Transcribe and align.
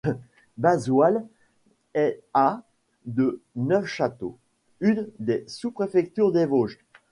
Bazoilles 0.57 1.21
est 1.93 2.23
à 2.33 2.63
de 3.05 3.39
Neufchâteau, 3.55 4.35
une 4.79 5.07
des 5.19 5.43
sous-préfectures 5.47 6.31
des 6.31 6.47
Vosges. 6.47 6.79